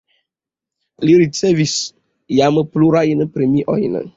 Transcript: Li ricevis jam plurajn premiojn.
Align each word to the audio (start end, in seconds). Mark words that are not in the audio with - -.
Li 1.05 1.17
ricevis 1.23 1.75
jam 2.39 2.59
plurajn 2.73 3.25
premiojn. 3.37 4.03